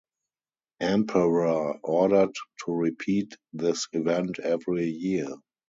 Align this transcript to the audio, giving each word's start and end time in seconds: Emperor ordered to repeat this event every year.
Emperor 0.79 1.77
ordered 1.83 2.33
to 2.65 2.71
repeat 2.71 3.37
this 3.53 3.87
event 3.93 4.39
every 4.39 4.87
year. 4.89 5.31